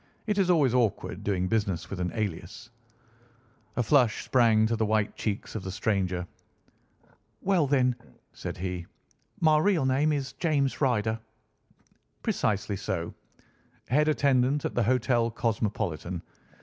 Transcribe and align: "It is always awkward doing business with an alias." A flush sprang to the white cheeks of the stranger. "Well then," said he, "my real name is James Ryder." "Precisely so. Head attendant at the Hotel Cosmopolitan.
"It 0.25 0.39
is 0.39 0.49
always 0.49 0.73
awkward 0.73 1.23
doing 1.23 1.47
business 1.47 1.91
with 1.91 1.99
an 1.99 2.11
alias." 2.15 2.71
A 3.75 3.83
flush 3.83 4.25
sprang 4.25 4.65
to 4.65 4.75
the 4.75 4.83
white 4.87 5.15
cheeks 5.15 5.53
of 5.53 5.61
the 5.61 5.69
stranger. 5.69 6.25
"Well 7.43 7.67
then," 7.67 7.95
said 8.33 8.57
he, 8.57 8.87
"my 9.41 9.59
real 9.59 9.85
name 9.85 10.11
is 10.11 10.33
James 10.33 10.81
Ryder." 10.81 11.19
"Precisely 12.23 12.77
so. 12.77 13.13
Head 13.89 14.07
attendant 14.07 14.65
at 14.65 14.73
the 14.73 14.81
Hotel 14.81 15.29
Cosmopolitan. 15.29 16.23